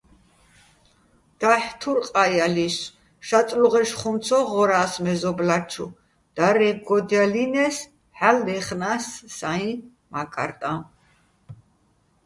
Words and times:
დაჰ̦ 1.41 1.67
თურ 1.79 1.99
ყაჲალისო̆, 2.07 2.93
შაწლუღეშ 3.27 3.89
ხუმ 3.99 4.15
ცო 4.25 4.39
ღორა́ს 4.49 4.93
მეზობლა́ჩუ, 5.03 5.85
დარე́გოდჲალინეს, 6.35 7.77
ჰ̦ალო̆ 8.17 8.43
ლაჲხნას 8.45 9.05
საიჼ 9.37 9.71
მაკარტაჼ. 10.11 10.73